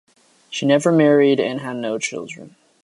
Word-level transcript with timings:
She 0.49 0.65
never 0.65 0.91
married 0.91 1.39
and 1.39 1.61
had 1.61 1.75
no 1.75 1.99
children. 1.99 2.55